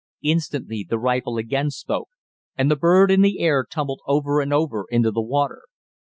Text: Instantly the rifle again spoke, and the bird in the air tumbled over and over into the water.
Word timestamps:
Instantly 0.23 0.83
the 0.89 0.97
rifle 0.97 1.37
again 1.37 1.69
spoke, 1.69 2.09
and 2.57 2.71
the 2.71 2.75
bird 2.75 3.11
in 3.11 3.21
the 3.21 3.39
air 3.39 3.63
tumbled 3.63 4.01
over 4.07 4.41
and 4.41 4.51
over 4.51 4.87
into 4.89 5.11
the 5.11 5.21
water. 5.21 5.61